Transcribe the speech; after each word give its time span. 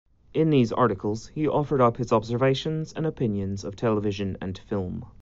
In 0.33 0.49
these 0.49 0.71
articles 0.73 1.27
he 1.27 1.47
offered 1.47 1.79
up 1.79 1.97
his 1.97 2.11
observations 2.11 2.91
and 2.91 3.05
opinions 3.05 3.63
of 3.63 3.75
television 3.75 4.35
and 4.41 4.57
film. 4.57 5.05